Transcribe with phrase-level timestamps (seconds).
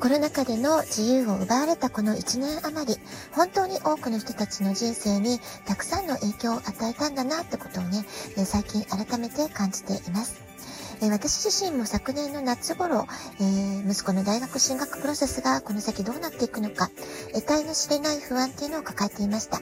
[0.00, 2.98] コロナ禍での自由を奪われたこの1年余り、
[3.32, 8.06] 本当に多くの人たちの人生にたくさんの影響を与えたんだなってことをね、
[8.46, 10.40] 最近改めて感じています。
[11.02, 13.06] 私自身も昨年の夏頃、
[13.40, 16.90] えー、息子の大学進学プロセスがこの先どうなっていくのか、
[17.34, 19.60] 得体の知れない不安っていうのを抱えていました。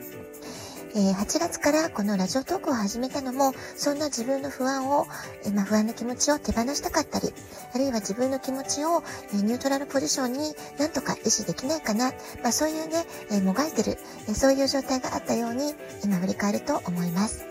[0.94, 5.06] えー、8月からこのラジオトークを始めたのも、そんな自分の不安を、
[5.44, 7.32] えー、まあ、不安な気持ちを手放したかったり、
[7.74, 9.02] あるいは自分の気持ちを、
[9.34, 12.12] え、ニュートラルポジションになんとか維持できないかな、
[12.42, 13.98] まあ、そういうね、えもがいてる、
[14.28, 15.74] えそういう状態があったように、
[16.04, 17.44] 今振り返ると思います。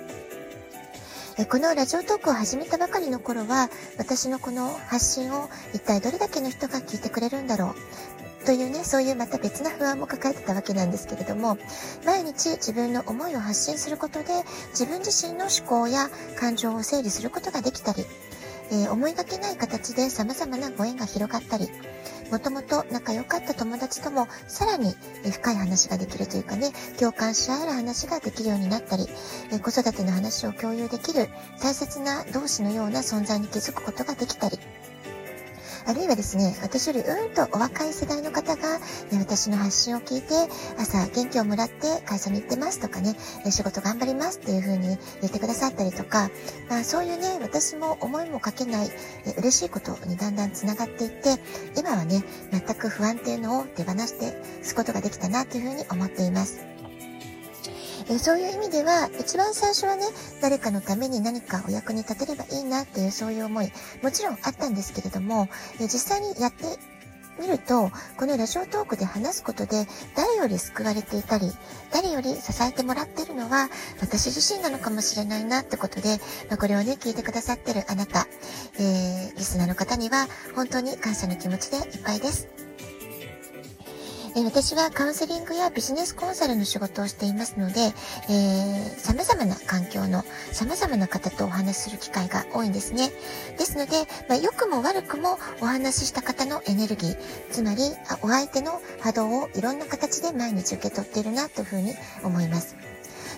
[1.50, 3.70] このラジオトークを始めたばかりの頃は、
[4.00, 7.76] 私のこの発信を一体どれだけの人が聞いてくれるんだろ
[8.24, 8.27] う。
[8.48, 11.58] というね、そういうまた別な不安も抱えてたわけなんですけれども、
[12.06, 14.28] 毎日自分の思いを発信することで、
[14.70, 16.10] 自分自身の思考や
[16.40, 18.06] 感情を整理することができたり、
[18.72, 21.68] えー、思いがけない形で様々なご縁が広がったり、
[22.32, 24.96] もともと仲良かった友達ともさらに
[25.30, 29.10] 深い話ができるというかね、共感し合える話ができるようになったり、
[29.62, 31.28] 子育ての話を共有できる
[31.62, 34.58] 大切な同志のような存在に気づくことができたり、
[35.88, 38.84] あるいはですね、私よりうんとお若い世代の方が、ね、
[39.20, 40.28] 私の発信を聞いて、
[40.78, 43.16] 朝元気をもらって会社に行ってますとかね、
[43.50, 46.30] 仕事頑張りますっていう風に言ってくださったりとか、
[46.70, 48.90] まあそういうね、私も思いもかけない
[49.38, 51.38] 嬉しいことにだんだん繋がっていって、
[51.78, 52.22] 今はね、
[52.52, 56.77] 全く不安っていうのを手放してすことができたなという風に思っています。
[58.10, 60.06] えそういう意味では、一番最初はね、
[60.42, 66.66] 誰かのために何かお役に立てればいいなっていうそういう思い、もちろんあったんですけれども、え実際にやって
[67.40, 71.52] みると、このラジオトークで話すことで、誰より救われていたり、
[71.92, 73.70] 誰より支えてもらっているのは、
[74.00, 76.18] 私自身なのかもしれないなってことで、
[76.50, 78.28] まあ、これをね、聞いてくださってるあなた、
[78.80, 82.67] えー、リスナーの方には、本当に感謝の気持ちでいっぱいです。
[84.40, 93.10] え私はカウンセリングやビジネスコンサルの仕事をしていますので、えー、様々な環境の様々な方とお話しする機会が多いんですね。
[93.58, 97.18] ですので、まあ、良くも悪くもお話しした方のエネルギー、
[97.50, 97.82] つまり
[98.22, 102.76] お相手の波動をいろんな形で毎日受け取っているなというふうに思います。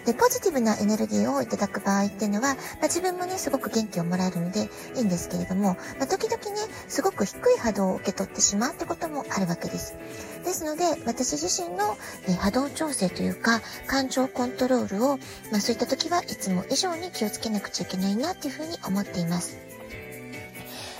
[0.05, 9.95] で、ポジティブなエネルギーをいただく場合っていうのは、まあ、自分もね、すごく元気をもらえるのでいいんですけれども、まあ、時々ね、すごく低い波動を受け取ってしまうってこともあるわけです。
[10.43, 15.17] ですので、私自身の、え波動調整というか、感情コントロールを、
[15.51, 19.57] まあ、そういった時はいつも以上に気をつけなくちゃいけないなっていうふうに思っています。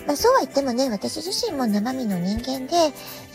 [0.07, 2.75] まあ、そうは言ってもね、私自身も生身の人間で、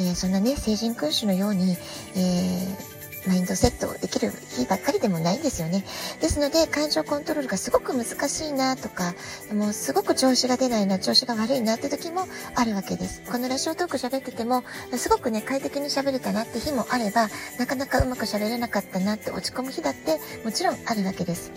[0.01, 1.77] えー、そんなね、成人君主のように、
[2.17, 2.94] えー
[3.27, 5.85] マインドセットできる日ばっかりでもないんですよね。
[6.21, 9.15] ですので、感情コントロールがすごく難しいなとか、
[9.53, 13.23] もうすごく調子が出ないな、調子が悪いなって時もあるわけです。
[13.31, 14.63] このラジオトーク喋ってても、
[14.97, 21.51] すごくね、快適に喋れたなって日もあれば、なかなかうまく喋れなかったなって落ち込む日だってもちろんあるわけです。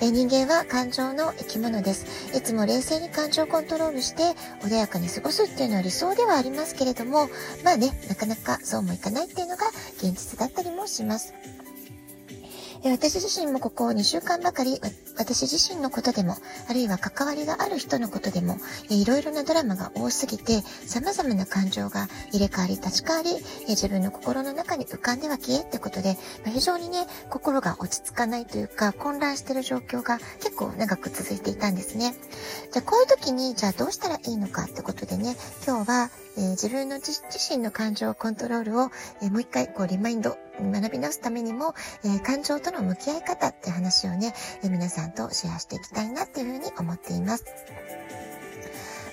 [0.00, 2.06] え人間は感情の生き物です。
[2.36, 4.22] いつも冷静に感情コントロールして
[4.62, 7.28] 穏やかに過ごすっていうのは理想ではありますけれども、
[7.64, 11.07] まあね、なかなかそうもいかないっていうのが現実だったりもします。
[12.84, 14.80] 私自身もここ2週間ばかり、
[15.18, 16.36] 私自身のことでも、
[16.68, 18.56] あるいは関わりがある人のことでも、
[18.88, 23.30] いろいろなドラマが多すぎて、様々な感情が入れ替わり立ち替わり、
[23.68, 32.14] 自分の心の中に浮かんでは消えってことで、非常にね、心が落ち着かないというか、混乱してる状況が結構長く続いていたんですね。
[32.72, 35.36] じゃあこういう時に、じゃあどうしたらいいのかってことでね、
[35.66, 38.90] 今日は、えー、自分の自身の感情コントロールを、
[39.22, 41.74] えー、もう一回こうリマインド、学び直すためにも、
[42.04, 47.44] えー、感情との向き合い方って話をね、え皆さんとシェアしていきたいなっていうふうに思っています。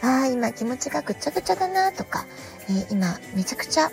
[0.01, 2.25] ああ、今気持ちがぐちゃぐちゃだなとか、
[2.69, 3.89] え今めちゃくちゃ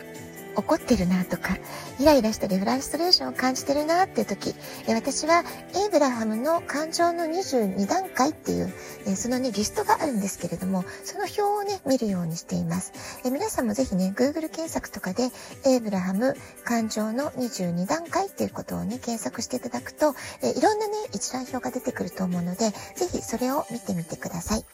[0.57, 1.57] 怒ってるなとか、
[1.99, 4.55] イライラしたりフラストレーションを感じてるなっていう時、
[4.89, 5.45] 私は
[5.75, 8.73] エイブラハムの感情の22段階っていう、
[9.17, 12.93] そのね、リストがあるんですけれども、その表をね、見るようにしています。
[13.25, 15.31] 皆さんもぜひね、Google 検索とかで、
[15.65, 24.65] エイブラハム感情の22段階っていうことをね、検索していただくと、いろんなね、一覧表が出てくると思うので、ぜひそれを見てみてください。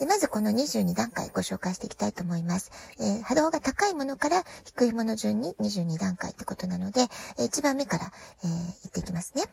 [0.00, 2.72] で、まずこの22段階ご紹介していきたいと思います。
[2.98, 7.02] えー、波動が高いものから低いもの順に22段階ってことなので、
[7.38, 8.10] えー、1番目から、
[8.42, 9.44] えー、言っていきますね。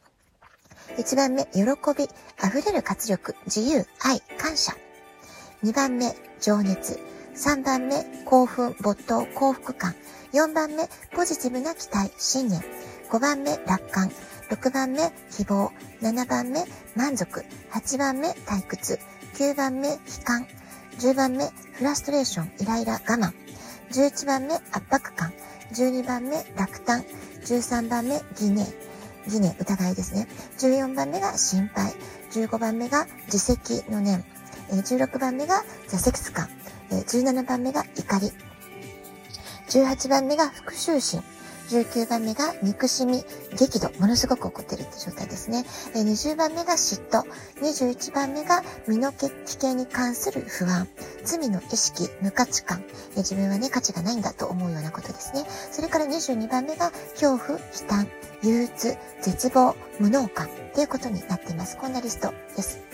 [0.95, 1.63] 1番目、喜
[1.97, 2.05] び、
[2.41, 4.73] 溢れる活力、自由、愛、感謝。
[5.63, 6.97] 2番目、情熱。
[7.35, 9.95] 3番目、興奮、没頭、幸福感。
[10.31, 12.61] 4番目、ポジティブな期待、信念。
[13.11, 14.09] 5番目、楽観。
[14.49, 15.73] 6番目、希望。
[16.01, 16.63] 7番目、
[16.95, 17.43] 満足。
[17.73, 18.97] 8番目、退屈。
[19.37, 20.47] 9番目、悲観。
[20.97, 23.31] 10番目、フラストレーション、イライラ、我慢。
[23.91, 25.31] 11番目、圧迫感。
[25.73, 27.03] 12番目、落胆。
[27.45, 28.65] 13番目、疑念。
[29.27, 30.27] 疑念、疑いですね。
[30.57, 31.93] 14番目が心配。
[32.31, 34.25] 15番目が自責の念。
[34.71, 36.49] 16番目が挫折感。
[36.89, 38.31] 17番目が怒り。
[39.69, 41.21] 18番目が復讐心。
[41.69, 43.23] 19番目が憎しみ、
[43.57, 45.65] 激怒、ものすごく怒ってるって状態ですね。
[45.93, 47.23] 20番目が嫉妬。
[47.61, 50.87] 21番目が身の危険に関する不安。
[51.23, 52.83] 罪の意識、無価値観。
[53.15, 55.45] 自分はね、価値がないんだと思うようなことですね。
[55.71, 58.07] それから22番目が恐怖、悲嘆、
[58.43, 61.77] 憂鬱、絶望、無能感ということになっています。
[61.77, 62.86] こんなリストです。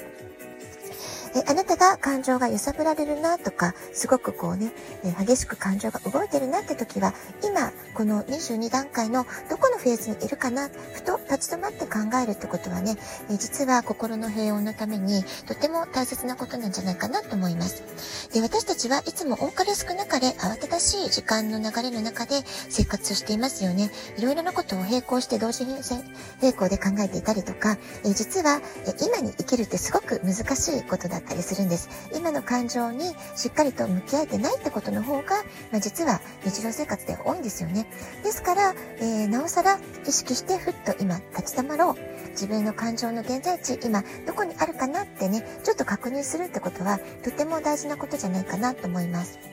[1.35, 4.71] えあなたが感情が揺さぶられるなとか、すごくこうね、
[5.03, 7.13] え激しく感情が動いてるなって時は、
[7.43, 12.97] 今、この22段階のどこのフェーズにいるかな、ふと立ち止まって考えるってことはね、
[13.29, 17.83] え実は心の平穏のためにとても大切なことなんじゃないかなと思います。
[18.31, 23.91] で私たちはいつも多かれ少なかれ慌ただしい時間の流れの中で生活していますよね。
[24.17, 31.89] いろいろなことを並行して同時並行で考えていたりとか、え実は、え今に生きるってすごく難しいことだったりするんです。
[32.15, 33.05] 今の感情に
[33.35, 37.87] しっかりと向き合えてないってことの方が、まあ、実は日常生活で多いんですよね。
[38.23, 41.95] ですから、えー、なおさら意識してふっと今立ち止まろう。
[42.31, 49.52] 自分の感情の現在地、今どこにあるかなってね、ちょっと確認するってことはとても大事なことじゃないかなと思います。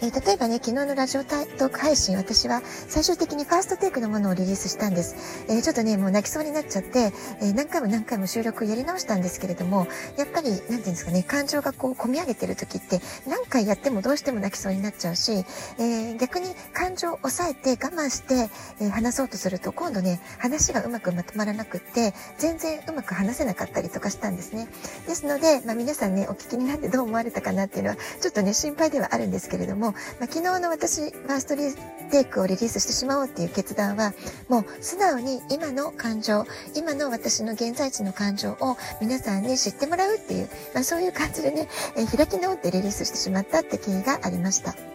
[0.00, 5.44] えー、例えばね、昨日のラジオトーク配信、私は最終的にファーストテイクのものをリリースしたんです。
[5.48, 9.86] えー、ちょっとね、もう泣きそうになっちゃって、えー、何回も何回も収録やり直したんですけれども、
[10.16, 15.44] やっぱり、なんていうんですかね、感情がこう、込み上げてる時って、何回やってもどうしても泣きそうになっちゃうし、
[15.78, 18.50] え逆に感情を抑えて我慢して、
[18.80, 24.68] え話そうとすると、今度ね、話がうまくまとまらなくって、全然うまく話せなかったりとかしたんですね。
[25.06, 31.74] ですので、まあ、皆さんね、お聞きになってどう思われたかなっていうのは、ちょっとね、心配ではあるんですけれども、まあ、昨日の私、ファーストリ
[32.10, 34.12] テイクをリリースしてしまおうっていう決断は、
[34.48, 44.93] もう素直に今の感情、今の私の現在地の感情を皆さんに知ってもらうっていう、まあ、そういう感じでね、えー、開き直ってリリースしてしまったって経緯がありました。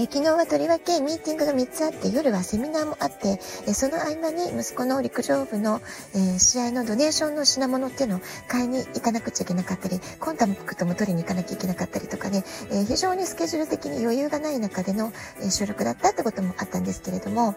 [0.00, 5.82] え昨日はとりわけミーティングが3つあって、夜はセミナーもあって、えその合間に息子の陸上部の、
[6.14, 15.12] え試合のドネーションの品物っていうのを買いに行かなくちゃいけなかったり、コンタクトも取りに行かなきゃいけなかったりとかね、え非常にスケジュール的に余裕がない中での、
[15.42, 17.54] え収録だったってこともあったんですけれども、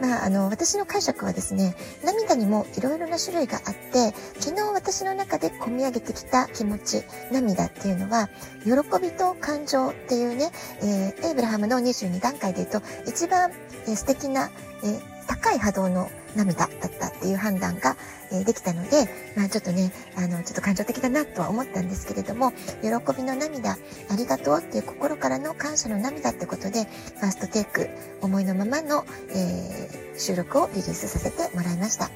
[0.00, 8.28] まあ、あの、私の解釈はですね、涙にもいろいろな種類があって、昨日私の中で込み上げてきた気持ち、涙っていうのは、
[8.64, 10.50] 喜びと感情っていうね、
[10.82, 13.50] えー、エイブラハムのの22段階で言うと、一番、
[13.86, 14.50] えー、素敵な、
[14.84, 17.96] え、高い波動の涙だったっていう判断が、
[18.30, 22.52] えー、できたので、まあちょっとね、あの、ちょっと感情的だなとは思ったんですけれども、
[22.82, 23.76] 喜びの涙、あ
[24.16, 27.90] りがとうっていう心からの感謝の涙ってことで、ファーストテイク、
[28.20, 32.10] 思いのままの、えー、収録をリリースさせてもらいました。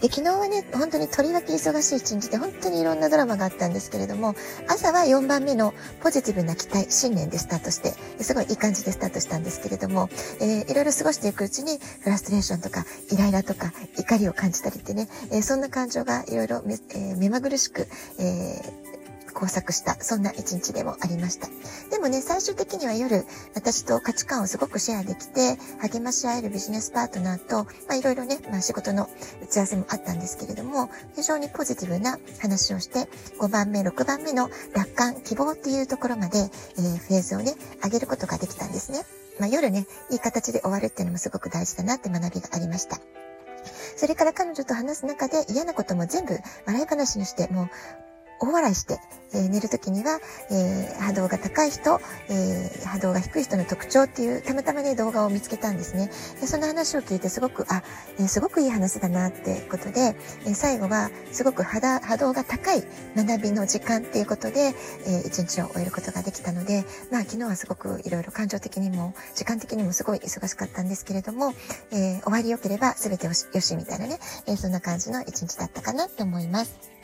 [0.00, 4.34] で、昨日はね、本当にとりわけ忙しい一日で、本当にいろんなドラマがあったんですけれども、
[4.66, 7.92] 朝は4番目のポジティブな期待、信念でスタートして、
[8.22, 10.08] すごいいい感じでスタートしたんですけれども、
[10.40, 16.62] えー、いろいろ過ごしていくうちに、フラストレーションとか、イライラとか、怒りを感じたりってね、えー、そんな感情がいろいろ
[17.18, 17.86] 目まぐるしく、
[18.18, 18.90] えー
[19.40, 21.48] 工作した、そんな一日でもありました。
[21.90, 29.08] でもね、最終的には夜、私と価値観をすごくシェアできて、励まし合えるビジネスパートナーと、まあいろいろね、まあ仕事の
[29.42, 33.08] 打ち合わせもあったんですけれども、非常にポジティブな話をして、
[33.40, 39.04] 5番目、6番目の楽観、希望っていうところまで、えー、フェーズをね、上げることができたんですね。
[39.38, 42.98] まあ夜ね、いい形で終わるっていうのもすごく大事だなって学びがありました。
[43.96, 47.70] それから彼女と話す中で嫌なことも全部笑い話にして、もう
[48.40, 48.98] 大笑いして、
[49.32, 50.18] えー、寝るときには、
[50.50, 56.10] えー、波動が高い人、えー、波動が低い人の特徴っていう、たまたまね、動画を見つけたんですね。
[56.40, 57.82] でその話を聞いてすごく、あ、
[58.18, 60.16] えすごくいい話だなってことで、
[60.46, 61.80] え最後はすごく波
[62.16, 62.82] 動が高い
[63.14, 64.74] 学びの時間っていうことで、
[65.06, 71.52] え一日を終えることができたので、まあ昨日はすごくいろいろ感情的にも、時間的にもすごい忙しかったんですけれども、
[71.92, 76.99] え終わり良ければ全てよしみたいなね、えそんな感じの一日だったかなと思います。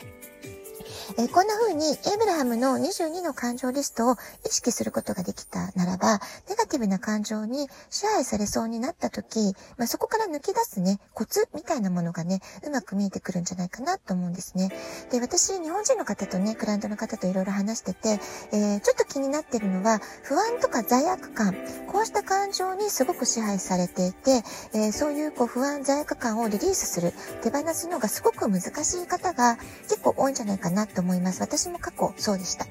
[1.15, 14.69] えー、こんな風にエイブラハムの22の感情リストを意識することができたならば、ネガティブな感情に支配されそうになった時、まあ、そこから抜き出すね、コツみたいなものがね、うまく見えてくるんじゃないかなと思うんですね。
[15.11, 18.19] で、私、日本人の方とね、クライアントの方といろいろ話してて、
[18.51, 21.55] えー、ちょっと気になってるのは、不安とか罪悪感、
[21.87, 31.41] こうした感情にすごく支配されていて、えー、そういうこう不安、罪悪感をリリースする、手放すのがすごく難しい方が結構多いんじゃないかなと思います。
[31.41, 32.65] 私も過去そうでした。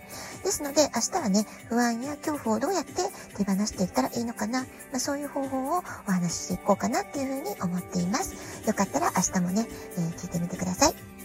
[0.44, 2.92] ですので、明日はね、不安や恐怖をどうやって
[3.36, 8.66] 手放していったらいいのかな、まあ、そういう方法をお話ししていこうかなっていうふうに思っています。
[8.66, 9.66] よかったら明日もね、
[9.96, 11.16] えー、聞いてみてください。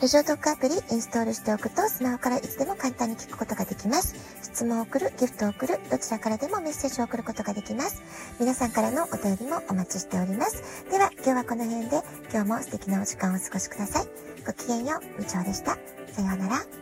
[0.00, 4.14] ラジオトークアプリインストールしておくとスマホからいつでも簡単に聞くことができます。
[4.58, 8.02] 質問を送る、ギフトを送る、どちらからでもメッセージを送ることができます。
[8.40, 10.84] 皆さんからのお便りもお待ちしております。
[10.90, 14.06] では今日はこの辺で今日も素敵なお時間をお過ごしください。
[14.44, 15.78] ごきげんよう、部長でした。
[16.12, 16.77] さようなら。